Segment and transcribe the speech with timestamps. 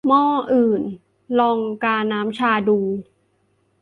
[0.07, 0.23] หม้อ
[0.53, 0.81] อื่น!
[1.39, 2.79] ลองกาน้ำชาดู